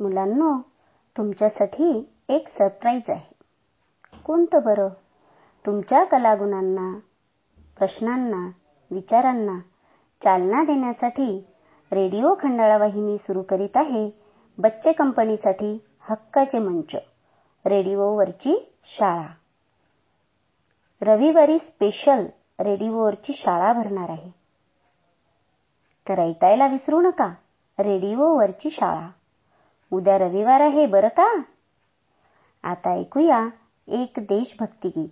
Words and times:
मुलांनो 0.00 0.58
तुमच्यासाठी 1.16 2.12
एक 2.28 2.48
सरप्राईज 2.48 3.02
आहे. 3.08 3.34
कोणतं 4.18 4.62
बरं? 4.64 4.88
तुमच्या 5.66 6.04
कलागुणांना 6.04 6.98
प्रश्नांना 7.78 8.50
विचारांना 8.90 9.58
चालना 10.24 10.64
देण्यासाठी 10.64 11.46
रेडिओ 11.92 12.34
खंडाळा 12.34 12.76
वाहिनी 12.76 13.18
सुरू 13.18 13.42
करीत 13.42 13.76
आहे 13.76 14.10
बच्चे 14.58 14.92
कंपनीसाठी 14.92 15.84
हक्काचे 16.00 16.58
मंच 16.58 16.94
रेडिओवरची 17.66 18.72
शाळा. 18.84 19.26
रविवारी 21.02 21.58
स्पेशल 21.58 22.26
रेडिओवरची 22.60 23.32
शाळा 23.36 23.72
भरणार 23.72 24.08
आहे. 24.08 24.30
तर 26.08 26.18
ऐकायला 26.18 26.66
विसरू 26.66 27.00
नका 27.00 27.34
रेडिओवरची 27.78 28.70
शाळा. 28.70 29.08
उद्या 29.94 30.16
रविवार 30.18 30.60
आहे 30.60 30.86
बरं 30.86 31.08
का? 31.08 31.28
आता 32.64 32.94
ऐकूया 33.00 33.40
एक 33.88 34.18
देशभक्ती 34.18 34.88
गीत. 34.88 35.08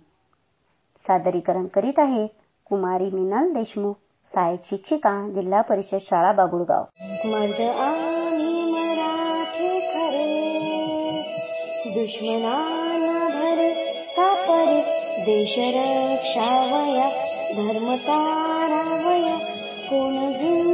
सादरीकरण 1.05 1.65
करीत 1.65 1.99
आहे 1.99 2.27
कुमारी 2.65 3.09
मिनल 3.13 3.51
देशमुख 3.53 3.95
सहाय्यक 4.33 4.65
शिक्षिका 4.65 5.11
जिल्हा 5.33 5.61
परिषद 5.61 5.97
शाळा 6.01 6.31
बाबुळगाव 6.31 6.83
मर्द 7.25 7.61
आणि 7.61 8.51
खरे 9.89 10.43
दुश्मनाना 11.93 13.19
कापरे 14.17 14.79
देश 15.25 15.55
रक्षावया 15.75 17.09
धर्म 17.57 17.95
तारावया 18.07 19.37
कोण 19.89 20.17
जुन 20.33 20.72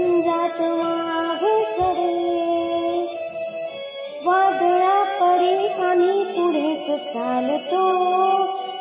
चालतो। 7.13 7.83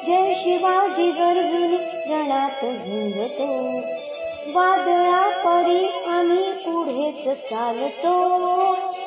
जय 0.06 0.34
शिवाजी 0.34 1.10
गर्जुनी 1.10 1.76
रणात 2.06 2.64
झुंजतो। 2.64 3.78
वादळा 4.54 5.28
परी 5.28 5.88
आम्ही 6.06 6.52
पुढेच 6.52 7.28
चालतो। 7.28 8.14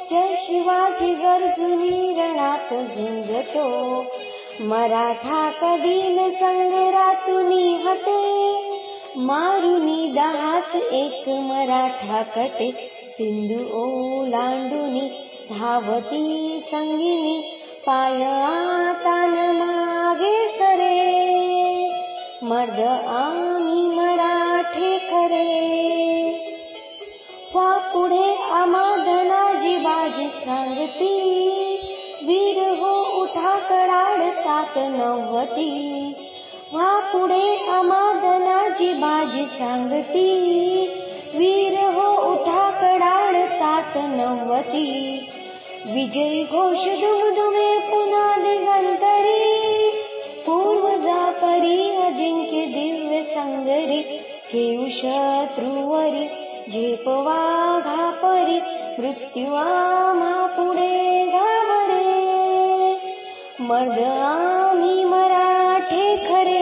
जय 0.09 0.35
शिवाजी 0.41 1.13
गर्जुनी 1.13 2.13
रणात 2.13 2.73
झुंजतो। 2.73 4.01
मराठा 4.61 5.49
कधीन 5.61 6.29
संग्रातुनी 6.29 7.73
हटे। 7.73 8.51
मारुनी 9.17 10.11
दहाच 10.15 10.75
एक 10.75 11.29
मराठा 11.29 12.21
कटे। 12.21 12.71
सिंधू 13.11 13.63
ओलांडुनी 13.63 15.09
धावती 15.51 16.59
संगिनी 16.71 17.57
पाय 17.85 18.23
आतान 18.23 19.31
मागे 19.55 20.35
सरे 20.57 20.97
मर्द 22.43 22.79
आम्ही 23.07 23.81
मराठे 23.95 24.91
खरे 24.99 25.47
वा 27.55 27.69
पुढे 27.93 28.27
आमादनाजी 28.51 29.75
बाजी 29.77 30.27
सांगती 30.27 31.15
वीर 32.27 32.59
हो 32.79 32.93
उठा 33.21 33.55
कडाडतात 33.69 34.77
नव्वती। 34.77 35.71
वा 36.73 36.99
पुढे 37.13 37.43
आमादनाजी 37.69 38.93
बाजी 38.93 39.45
सांगती 39.45 40.29
वीर 41.35 41.79
हो 41.79 42.09
उठा 42.31 42.69
कडाडतात 42.81 43.97
नव्वती। 43.97 44.87
विजय 45.85 46.43
घोष 46.43 46.83
संगरी 54.53 54.75
घेऊ 54.75 54.89
शत्रुवरी 54.89 56.27
झेप 56.71 57.07
वाघा 57.07 58.09
परी 58.09 58.59
मृत्यू 58.99 59.55
आम्हा 59.55 60.45
पुढे 60.45 61.25
घाबरे 61.25 62.31
मर्द 63.59 63.99
आम्ही 64.03 65.03
मराठे 65.03 66.17
खरे 66.17 66.61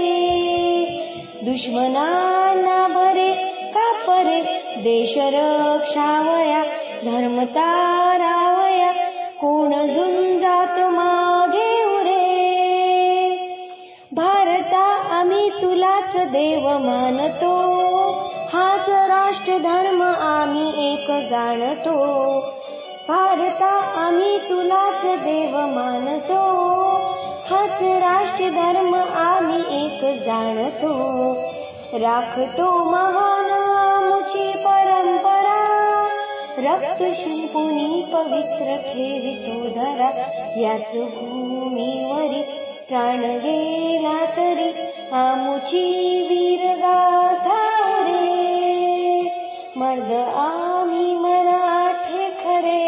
दुश्मनांना 1.45 2.88
बरे 2.88 3.33
कापरे। 3.75 4.41
देश 4.78 5.13
रक्षावया 5.17 6.63
धर्म 7.05 7.44
तारावया 7.44 8.91
कोण 9.41 9.72
झुंजात 9.72 10.79
मागे 10.79 11.09
देव 16.25 16.69
मानतो. 16.69 17.80
हाच 18.53 18.90
राष्ट्र 18.90 19.57
धर्म 19.57 20.02
आम्ही 20.03 20.94
एक 20.94 21.12
जाणतो. 21.30 21.96
भारता 23.07 23.72
आम्ही 24.07 24.38
तुलाच 24.38 25.06
देव 25.06 25.58
मानतो. 25.58 26.69
हाच 27.46 27.81
राष्ट्र 27.81 28.50
धर्म 28.50 28.96
आम्ही 29.16 29.85
एक 29.85 30.24
जाणतो. 30.25 31.34
राखतो 31.94 32.84
महान 32.84 33.52
आमची 33.78 34.52
परंपरा. 34.53 35.59
रक्त 36.58 37.03
शिंपुनी 37.03 38.06
पवित्र 38.13 38.78
ठेवितो 38.78 39.79
धरा. 39.79 40.09
याच 40.58 40.96
भूमी 40.96 41.98
प्राण 42.89 43.19
गेला 43.23 44.25
तरी 44.25 44.69
आमुची 45.13 45.81
वीर 46.29 46.61
गाथा 46.77 47.57
रे 48.03 49.22
मर्द 49.77 50.11
आम्ही 50.35 51.16
मराठे 51.16 52.29
खरे 52.39 52.85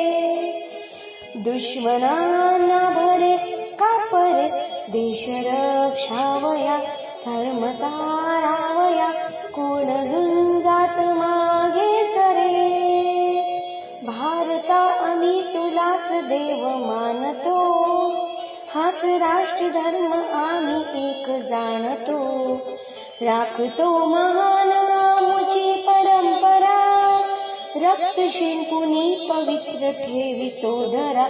दुश्मनांना 1.36 2.80
भरे 2.90 3.36
कापरे। 3.80 4.48
देश 4.92 5.26
रक्षावया 5.30 6.78
धर्म 7.26 7.66
तारावया 7.66 9.10
कोण 9.56 9.86
झुंजात 9.86 11.00
मागे 11.18 11.92
सरे। 12.16 12.60
भारता 14.04 14.82
आम्ही 15.10 15.42
तुलाच 15.42 16.12
देव 16.12 16.68
मानतो 16.68 17.11
राष्ट्र 19.06 19.68
धर्म 19.68 20.14
जाणतो. 21.30 22.58
राखतो 23.22 24.06
महान 24.06 24.72
आमुची 24.72 25.86
परंपरा. 25.88 26.82
रक्त 27.76 28.20
शिंपुनी 28.20 29.28
पवित्र 29.30 29.92
ठेवितो 29.92 30.92
धरा. 30.92 31.26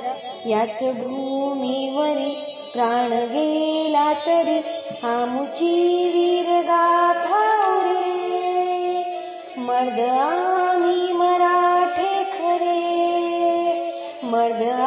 याच 0.46 0.84
भूमीवरी 0.84 2.56
प्राण 2.74 3.10
गेला 3.12 4.14
तरी 4.14 4.60
आमुची 5.04 6.44
गाथा 6.48 7.82
रे 7.84 8.12
मर्द 9.58 10.00
आम्ही 10.00 11.14
मराठे 11.14 12.24
खरे. 12.24 12.82
मर्द 14.24 14.81